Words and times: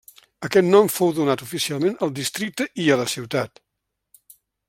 Aquest 0.47 0.67
nom 0.69 0.87
fou 0.93 1.11
donat 1.17 1.43
oficialment 1.47 1.99
al 2.07 2.15
districte 2.21 2.67
i 2.85 2.89
a 2.95 2.99
la 3.05 3.07
ciutat. 3.13 3.65